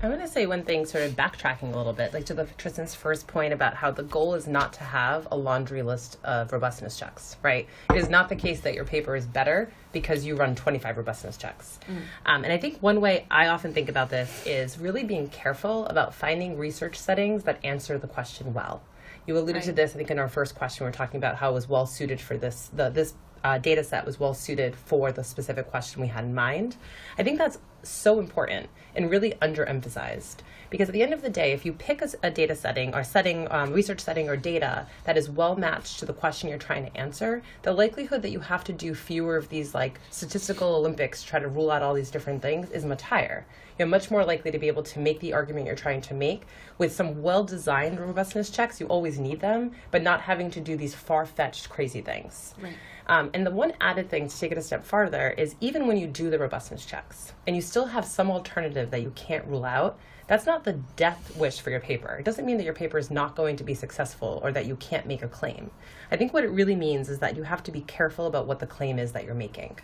[0.00, 2.44] I want to say one thing, sort of backtracking a little bit, like to the
[2.56, 6.52] Tristan's first point about how the goal is not to have a laundry list of
[6.52, 7.66] robustness checks, right?
[7.90, 11.36] It is not the case that your paper is better because you run 25 robustness
[11.36, 11.80] checks.
[11.88, 11.96] Mm.
[12.26, 15.86] Um, and I think one way I often think about this is really being careful
[15.86, 18.82] about finding research settings that answer the question well.
[19.28, 19.64] You alluded right.
[19.64, 20.86] to this, I think, in our first question.
[20.86, 22.70] We are talking about how it was well suited for this.
[22.72, 23.12] The this
[23.44, 26.76] uh, data set was well suited for the specific question we had in mind.
[27.18, 30.36] I think that's so important and really underemphasized
[30.70, 33.02] because at the end of the day, if you pick a, a data setting or
[33.02, 36.84] setting, um, research setting or data that is well matched to the question you're trying
[36.84, 41.22] to answer, the likelihood that you have to do fewer of these like statistical Olympics
[41.22, 43.46] to try to rule out all these different things is much higher.
[43.78, 46.42] You're much more likely to be able to make the argument you're trying to make
[46.78, 48.80] with some well designed robustness checks.
[48.80, 52.54] You always need them, but not having to do these far fetched, crazy things.
[52.60, 52.74] Right.
[53.06, 55.96] Um, and the one added thing to take it a step farther is even when
[55.96, 59.64] you do the robustness checks and you still have some alternative that you can't rule
[59.64, 62.16] out, that's not the death wish for your paper.
[62.16, 64.76] It doesn't mean that your paper is not going to be successful or that you
[64.76, 65.70] can't make a claim.
[66.10, 68.58] I think what it really means is that you have to be careful about what
[68.58, 69.78] the claim is that you're making.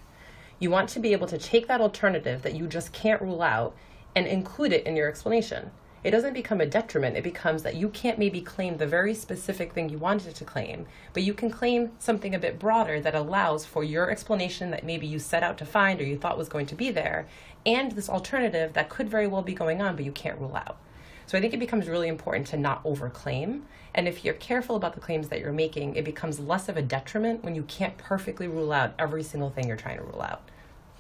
[0.59, 3.77] You want to be able to take that alternative that you just can't rule out
[4.15, 5.71] and include it in your explanation
[6.05, 7.17] it doesn't become a detriment.
[7.17, 10.87] It becomes that you can't maybe claim the very specific thing you wanted to claim,
[11.15, 15.07] but you can claim something a bit broader that allows for your explanation that maybe
[15.07, 17.27] you set out to find or you thought was going to be there,
[17.67, 20.77] and this alternative that could very well be going on, but you can't rule out.
[21.27, 23.63] So I think it becomes really important to not overclaim.
[23.95, 26.83] And if you're careful about the claims that you're making, it becomes less of a
[26.83, 30.43] detriment when you can't perfectly rule out every single thing you're trying to rule out.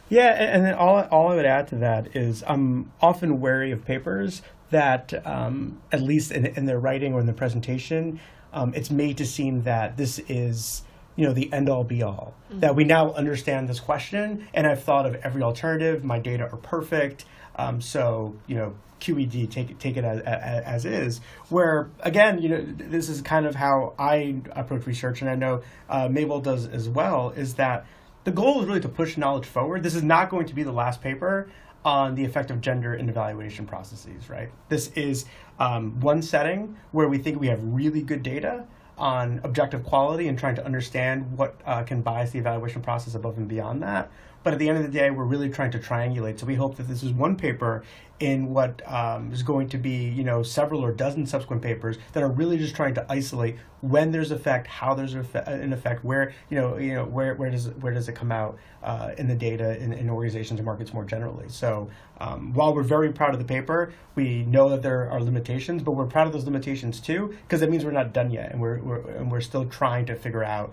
[0.08, 3.84] Yeah, and then all, all I would add to that is I'm often wary of
[3.84, 8.20] papers that, um, at least in, in, their writing or in the presentation,
[8.52, 10.82] um, it's made to seem that this is
[11.16, 12.34] you know the end all be all.
[12.50, 12.60] Mm-hmm.
[12.60, 16.04] that we now understand this question and i've thought of every alternative.
[16.04, 17.24] My data are perfect.
[17.56, 21.20] Um, so you know qed take it take it as, as, as is.
[21.48, 25.62] Where again you know this is kind of how i approach research and i know
[25.88, 27.86] uh, mabel does as well is that
[28.24, 29.82] the goal is really to push knowledge forward.
[29.82, 31.48] This is not going to be the last paper
[31.84, 34.50] on the effect of gender in evaluation processes, right?
[34.70, 35.26] This is
[35.58, 38.64] um, one setting where we think we have really good data
[38.96, 43.36] on objective quality and trying to understand what uh, can bias the evaluation process above
[43.36, 44.10] and beyond that.
[44.44, 46.38] But at the end of the day, we're really trying to triangulate.
[46.38, 47.82] So we hope that this is one paper
[48.20, 52.22] in what um, is going to be, you know, several or dozen subsequent papers that
[52.22, 56.56] are really just trying to isolate when there's effect, how there's an effect, where, you
[56.56, 59.76] know, you know, where, where does where does it come out uh, in the data
[59.78, 61.48] in, in, organizations and markets more generally.
[61.48, 65.82] So um, while we're very proud of the paper, we know that there are limitations,
[65.82, 68.60] but we're proud of those limitations too because it means we're not done yet, and
[68.60, 70.72] we're, we're and we're still trying to figure out,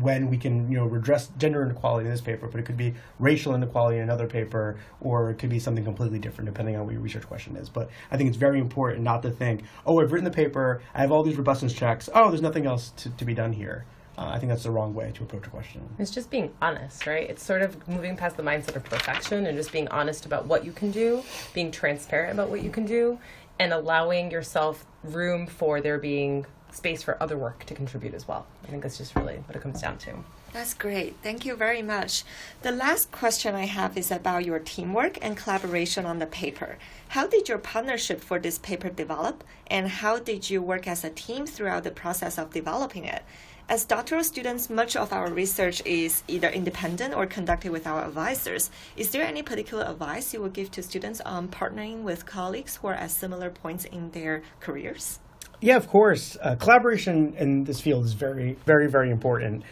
[0.00, 2.94] when we can you know redress gender inequality in this paper, but it could be
[3.18, 6.92] racial inequality in another paper, or it could be something completely different depending on what
[6.92, 7.68] your research question is.
[7.68, 11.00] But I think it's very important not to think, oh, I've written the paper, I
[11.00, 13.84] have all these robustness checks, oh, there's nothing else to, to be done here.
[14.16, 15.80] Uh, I think that's the wrong way to approach a question.
[15.98, 17.28] It's just being honest, right?
[17.30, 20.66] It's sort of moving past the mindset of perfection and just being honest about what
[20.66, 21.22] you can do,
[21.54, 23.18] being transparent about what you can do,
[23.58, 26.44] and allowing yourself room for there being
[26.74, 28.46] space for other work to contribute as well.
[28.64, 30.24] I think that's just really what it comes down to.
[30.52, 31.16] That's great.
[31.22, 32.24] Thank you very much.
[32.62, 36.78] The last question I have is about your teamwork and collaboration on the paper.
[37.08, 41.10] How did your partnership for this paper develop, and how did you work as a
[41.10, 43.22] team throughout the process of developing it?
[43.68, 48.70] As doctoral students, much of our research is either independent or conducted with our advisors.
[48.96, 52.88] Is there any particular advice you would give to students on partnering with colleagues who
[52.88, 55.20] are at similar points in their careers?
[55.62, 56.36] Yeah, of course.
[56.42, 59.62] Uh, collaboration in this field is very, very, very important.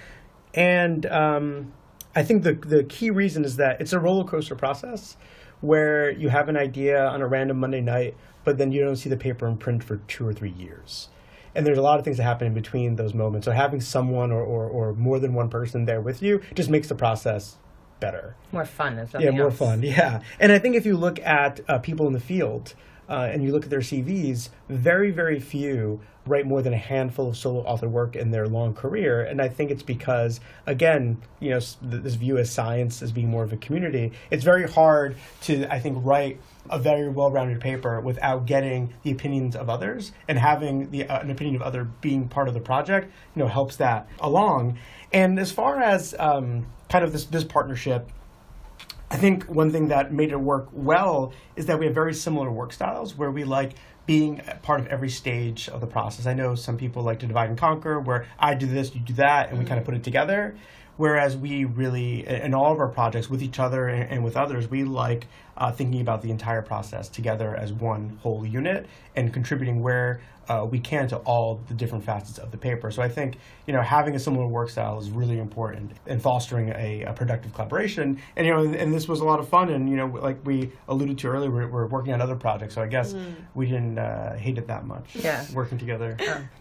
[0.54, 1.72] And um,
[2.14, 5.16] I think the the key reason is that it's a roller coaster process
[5.60, 9.10] where you have an idea on a random Monday night, but then you don't see
[9.10, 11.08] the paper in print for two or three years.
[11.54, 13.44] And there's a lot of things that happen in between those moments.
[13.44, 16.88] So having someone or, or, or more than one person there with you just makes
[16.88, 17.58] the process
[17.98, 18.36] better.
[18.52, 19.58] More fun, Yeah, more else.
[19.58, 19.82] fun.
[19.82, 20.22] Yeah.
[20.38, 22.74] And I think if you look at uh, people in the field,
[23.10, 27.28] uh, and you look at their CVs, very, very few write more than a handful
[27.28, 29.22] of solo author work in their long career.
[29.22, 33.42] And I think it's because, again, you know, this view as science as being more
[33.42, 38.46] of a community, it's very hard to, I think, write a very well-rounded paper without
[38.46, 42.48] getting the opinions of others and having the, uh, an opinion of other being part
[42.48, 44.78] of the project, you know, helps that along.
[45.12, 48.08] And as far as um, kind of this, this partnership,
[49.10, 52.50] I think one thing that made it work well is that we have very similar
[52.50, 53.72] work styles where we like
[54.06, 56.26] being part of every stage of the process.
[56.26, 59.12] I know some people like to divide and conquer where I do this, you do
[59.14, 59.92] that, and we kind of mm-hmm.
[59.92, 60.56] put it together.
[60.96, 64.84] Whereas we really, in all of our projects with each other and, with others, we
[64.84, 70.20] like uh, thinking about the entire process together as one whole unit and contributing where
[70.50, 72.90] uh, we can to all the different facets of the paper.
[72.90, 76.70] So I think you know having a similar work style is really important in fostering
[76.70, 78.20] a, a productive collaboration.
[78.36, 79.70] And you know, and, this was a lot of fun.
[79.70, 82.74] And you know, like we alluded to earlier, we're, we're working on other projects.
[82.74, 83.34] So I guess mm.
[83.54, 85.14] we didn't uh, hate it that much.
[85.14, 86.16] Yeah, working together.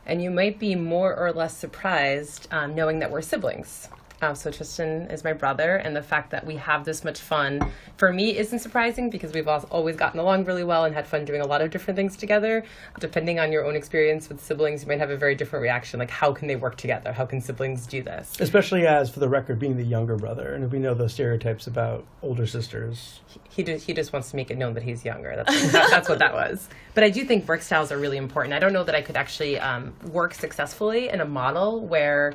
[0.06, 3.90] and you might be more or less surprised um, knowing that we're siblings.
[4.22, 7.62] Uh, so Tristan is my brother, and the fact that we have this much fun
[7.96, 11.40] for me isn't surprising because we've always gotten along really well and had fun doing
[11.40, 12.66] a lot of different things together.
[13.00, 16.00] Depending on your own experience with siblings, you might have a very different reaction.
[16.00, 17.14] Like, how can they work together?
[17.14, 18.36] How can siblings do this?
[18.42, 22.06] Especially as, for the record, being the younger brother, and we know those stereotypes about
[22.22, 23.22] older sisters.
[23.50, 25.34] He, he, he just wants to make it known that he's younger.
[25.38, 26.68] That's, that, that's what that was.
[26.94, 28.54] But I do think work styles are really important.
[28.54, 32.34] I don't know that I could actually um, work successfully in a model where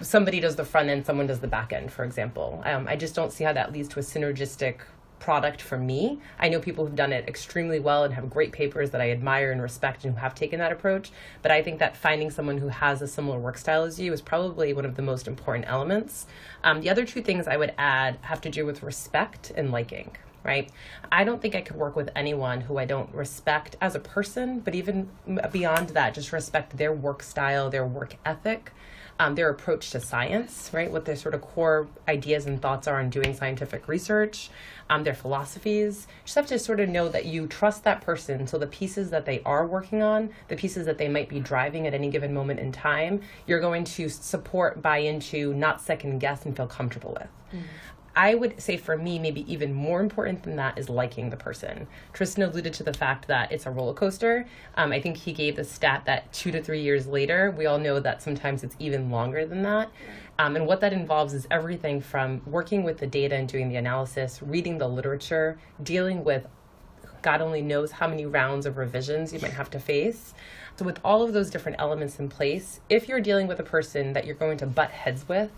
[0.00, 2.62] somebody does the front end, someone does the back end, for example.
[2.64, 4.80] Um, I just don't see how that leads to a synergistic
[5.22, 6.18] product for me.
[6.40, 9.52] I know people who've done it extremely well and have great papers that I admire
[9.52, 11.12] and respect and who have taken that approach.
[11.42, 14.20] But I think that finding someone who has a similar work style as you is
[14.20, 16.26] probably one of the most important elements.
[16.64, 20.16] Um, the other two things I would add have to do with respect and liking
[20.44, 20.70] right?
[21.12, 24.58] I don't think I could work with anyone who I don't respect as a person,
[24.58, 25.08] but even
[25.52, 28.72] beyond that, just respect their work style, their work ethic
[29.22, 30.90] um, their approach to science, right?
[30.90, 34.50] What their sort of core ideas and thoughts are on doing scientific research,
[34.90, 36.08] um, their philosophies.
[36.08, 39.10] You just have to sort of know that you trust that person so the pieces
[39.10, 42.34] that they are working on, the pieces that they might be driving at any given
[42.34, 47.12] moment in time, you're going to support, buy into, not second guess, and feel comfortable
[47.12, 47.28] with.
[47.54, 47.66] Mm-hmm.
[48.14, 51.86] I would say for me, maybe even more important than that is liking the person.
[52.12, 54.46] Tristan alluded to the fact that it's a roller coaster.
[54.76, 57.78] Um, I think he gave the stat that two to three years later, we all
[57.78, 59.90] know that sometimes it's even longer than that.
[60.38, 63.76] Um, and what that involves is everything from working with the data and doing the
[63.76, 66.46] analysis, reading the literature, dealing with
[67.22, 70.34] God only knows how many rounds of revisions you might have to face.
[70.76, 74.12] So, with all of those different elements in place, if you're dealing with a person
[74.14, 75.50] that you're going to butt heads with,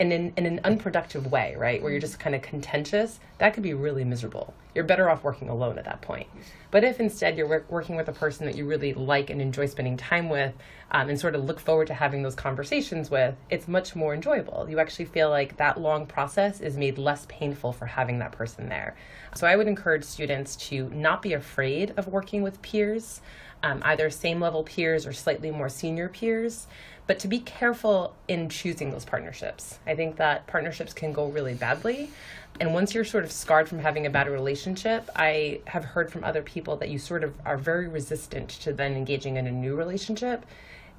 [0.00, 3.62] in an, in an unproductive way, right, where you're just kind of contentious, that could
[3.62, 4.54] be really miserable.
[4.74, 6.28] You're better off working alone at that point.
[6.70, 9.66] But if instead you're work, working with a person that you really like and enjoy
[9.66, 10.54] spending time with,
[10.90, 14.66] um, and sort of look forward to having those conversations with, it's much more enjoyable.
[14.68, 18.68] You actually feel like that long process is made less painful for having that person
[18.68, 18.96] there.
[19.34, 23.20] So I would encourage students to not be afraid of working with peers,
[23.62, 26.66] um, either same level peers or slightly more senior peers
[27.08, 29.78] but to be careful in choosing those partnerships.
[29.86, 32.10] I think that partnerships can go really badly.
[32.60, 36.22] And once you're sort of scarred from having a bad relationship, I have heard from
[36.22, 39.74] other people that you sort of are very resistant to then engaging in a new
[39.74, 40.44] relationship.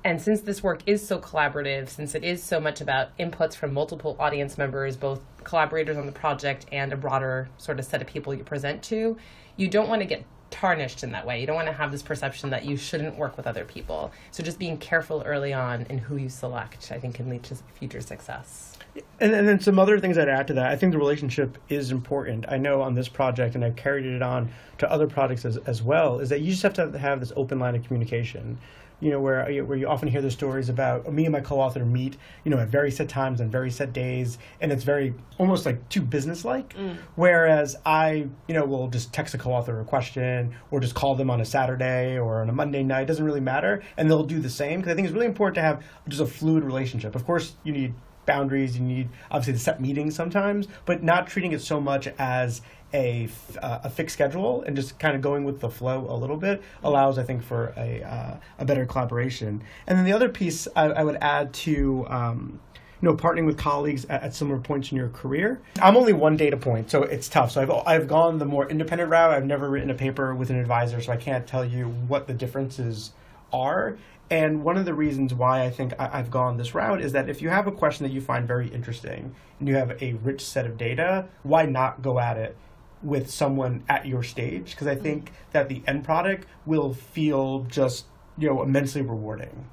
[0.04, 3.72] And since this work is so collaborative, since it is so much about inputs from
[3.72, 8.08] multiple audience members, both collaborators on the project and a broader sort of set of
[8.08, 9.16] people you present to,
[9.58, 11.40] you don't want to get tarnished in that way.
[11.40, 14.12] You don't want to have this perception that you shouldn't work with other people.
[14.32, 17.56] So just being careful early on in who you select, I think, can lead to
[17.76, 18.78] future success.
[19.20, 20.68] And, and then some other things I'd add to that.
[20.68, 22.46] I think the relationship is important.
[22.50, 25.84] I know on this project, and I've carried it on to other projects as, as
[25.84, 28.58] well, is that you just have to have this open line of communication
[29.00, 32.18] you know, where where you often hear the stories about me and my co-author meet,
[32.44, 35.88] you know, at very set times and very set days, and it's very almost like
[35.90, 36.76] too business-like.
[36.76, 36.98] Mm.
[37.16, 41.30] Whereas I, you know, will just text a co-author a question or just call them
[41.30, 43.04] on a Saturday or on a Monday night.
[43.04, 45.56] It doesn't really matter, and they'll do the same because I think it's really important
[45.56, 47.16] to have just a fluid relationship.
[47.16, 47.94] Of course, you need
[48.26, 48.78] boundaries.
[48.78, 52.62] You need obviously to set meetings sometimes, but not treating it so much as
[52.94, 53.30] a,
[53.62, 56.62] uh, a fixed schedule and just kind of going with the flow a little bit
[56.84, 59.62] allows, I think, for a, uh, a better collaboration.
[59.88, 62.60] And then the other piece I, I would add to um,
[63.02, 65.62] you know, partnering with colleagues at, at, similar points in your career.
[65.82, 67.52] I'm only one data point, so it's tough.
[67.52, 69.32] So I've, I've gone the more independent route.
[69.32, 72.34] I've never written a paper with an advisor, so I can't tell you what the
[72.34, 73.12] differences
[73.54, 73.98] are.
[74.30, 77.30] And one of the reasons why I think I, have gone this route is that
[77.30, 80.46] if you have a question that you find very interesting and you have a rich
[80.46, 82.56] set of data, why not go at it
[83.02, 84.72] with someone at your stage?
[84.72, 85.36] Because I think mm-hmm.
[85.52, 88.06] that the end product will feel just
[88.38, 89.70] you know immensely rewarding.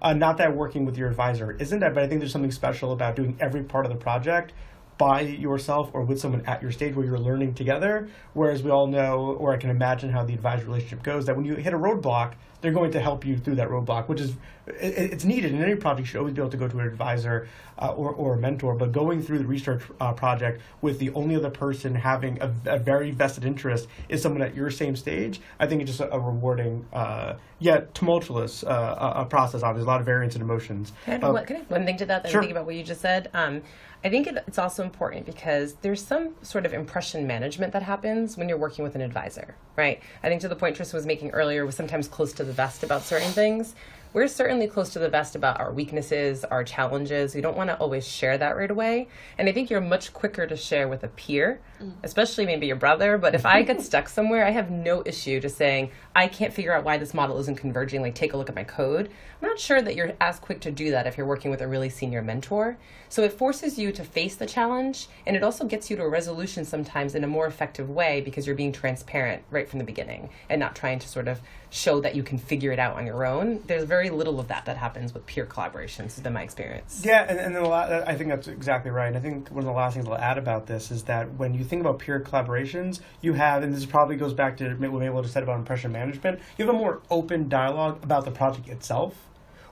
[0.00, 2.92] Uh, not that working with your advisor isn't that, but I think there's something special
[2.92, 4.52] about doing every part of the project
[4.98, 8.08] by yourself or with someone at your stage where you're learning together.
[8.32, 11.44] Whereas we all know, or I can imagine how the advisor relationship goes, that when
[11.44, 14.32] you hit a roadblock, they're going to help you through that roadblock, which is
[14.66, 16.00] it, it's needed in any project.
[16.00, 17.48] You should always be able to go to an advisor
[17.78, 18.74] uh, or, or a mentor.
[18.74, 22.78] But going through the research uh, project with the only other person having a, a,
[22.78, 26.18] very vested interest is someone at your same stage, I think it's just a, a
[26.18, 29.62] rewarding uh, yet tumultuous uh, a, process.
[29.62, 30.92] Obviously, a lot of variance in emotions.
[31.04, 32.22] Can I, um, can I one thing to that?
[32.22, 32.40] That sure.
[32.40, 33.30] I'm thinking about what you just said.
[33.34, 33.62] Um,
[34.04, 38.48] I think it's also important because there's some sort of impression management that happens when
[38.48, 40.00] you're working with an advisor, right?
[40.22, 42.84] I think to the point Tristan was making earlier was sometimes close to the vest
[42.84, 43.74] about certain things
[44.16, 47.34] we're certainly close to the vest about our weaknesses, our challenges.
[47.34, 49.08] We don't want to always share that right away.
[49.36, 51.92] And I think you're much quicker to share with a peer, mm.
[52.02, 53.18] especially maybe your brother.
[53.18, 56.72] But if I get stuck somewhere, I have no issue just saying, I can't figure
[56.72, 58.00] out why this model isn't converging.
[58.00, 59.10] Like, take a look at my code.
[59.42, 61.68] I'm not sure that you're as quick to do that if you're working with a
[61.68, 62.78] really senior mentor.
[63.10, 66.08] So it forces you to face the challenge, and it also gets you to a
[66.08, 70.30] resolution sometimes in a more effective way because you're being transparent right from the beginning
[70.48, 73.26] and not trying to sort of show that you can figure it out on your
[73.26, 73.62] own.
[73.66, 77.02] There's very little of that that happens with peer collaborations, has been my experience.
[77.04, 79.08] Yeah, and, and the la- uh, I think that's exactly right.
[79.08, 81.54] And I think one of the last things I'll add about this is that when
[81.54, 85.00] you think about peer collaborations, you have, and this probably goes back to what we
[85.00, 88.68] Mabel just said about impression management, you have a more open dialogue about the project
[88.68, 89.14] itself.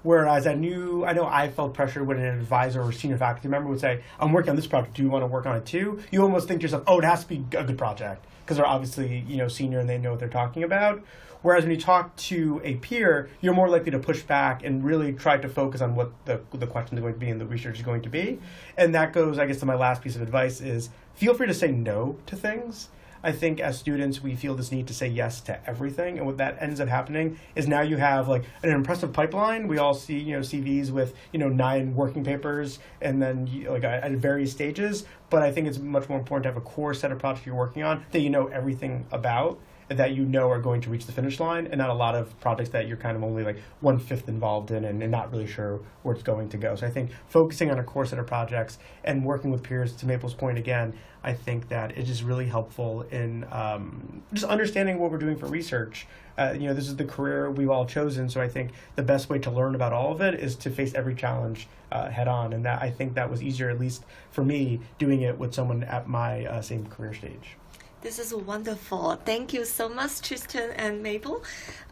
[0.03, 3.71] Whereas I knew, I know I felt pressure when an advisor or senior faculty member
[3.71, 5.99] would say, I'm working on this project, do you want to work on it too?
[6.11, 8.67] You almost think to yourself, oh, it has to be a good project because they're
[8.67, 11.03] obviously, you know, senior and they know what they're talking about.
[11.45, 15.13] Whereas when you talk to a peer, you're more likely to push back and really
[15.13, 17.77] try to focus on what the, the questions are going to be and the research
[17.77, 18.39] is going to be.
[18.79, 21.53] And that goes, I guess, to my last piece of advice is feel free to
[21.53, 22.89] say no to things.
[23.23, 26.17] I think as students, we feel this need to say yes to everything.
[26.17, 29.69] And what that ends up happening is now you have like an impressive pipeline.
[29.69, 33.85] We all see, you know, CVs with, you know, nine working papers and then like
[33.85, 35.05] at various stages.
[35.29, 37.55] But I think it's much more important to have a core set of projects you're
[37.55, 41.13] working on that you know everything about that you know are going to reach the
[41.13, 43.99] finish line and not a lot of projects that you're kind of only like one
[43.99, 46.75] fifth involved in and, and, not really sure where it's going to go.
[46.75, 50.07] So I think focusing on a core set of projects and working with peers, to
[50.07, 55.11] Mabel's point again, I think that it is really helpful in um, just understanding what
[55.11, 56.07] we're doing for research.
[56.37, 59.31] Uh, you know, this is the career we've all chosen, so I think the best
[59.31, 62.53] way to learn about all of it is to face every challenge uh, head on,
[62.53, 65.85] and that I think that was easier, at least for me, doing it with someone
[65.85, 67.57] at my uh, same career stage.
[68.05, 69.19] This is wonderful.
[69.25, 71.43] Thank you so much, Tristan and Mabel.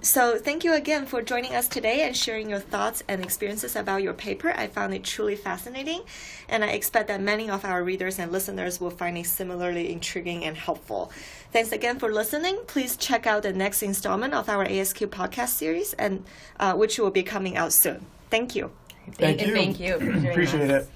[0.03, 4.03] So, thank you again for joining us today and sharing your thoughts and experiences about
[4.03, 4.53] your paper.
[4.55, 6.03] I found it truly fascinating,
[6.51, 10.45] and I expect that many of our readers and listeners will find it similarly intriguing
[10.45, 11.11] and helpful.
[11.51, 12.59] Thanks again for listening.
[12.67, 16.25] Please check out the next installment of our ASQ podcast series, and
[16.61, 18.05] uh, which will be coming out soon.
[18.29, 18.71] Thank you.
[19.13, 19.55] Thank, thank you.
[19.55, 20.31] Thank you.
[20.31, 20.91] Appreciate it.